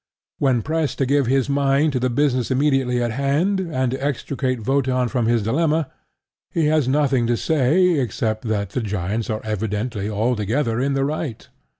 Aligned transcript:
When 0.39 0.63
pressed 0.63 0.97
to 0.97 1.05
give 1.05 1.27
his 1.27 1.47
mind 1.47 1.93
to 1.93 1.99
the 1.99 2.09
business 2.09 2.49
immediately 2.49 2.99
in 3.03 3.11
hand, 3.11 3.59
and 3.59 3.91
to 3.91 4.03
extricate 4.03 4.65
Wotan 4.65 5.09
from 5.09 5.27
his 5.27 5.43
dilemma, 5.43 5.91
he 6.49 6.65
has 6.65 6.87
nothing 6.87 7.27
to 7.27 7.37
say 7.37 7.99
except 7.99 8.45
that 8.45 8.71
the 8.71 8.81
giants 8.81 9.29
are 9.29 9.41
evidently 9.43 10.09
altogether 10.09 10.79
in 10.79 10.95
the 10.95 11.05
right. 11.05 11.47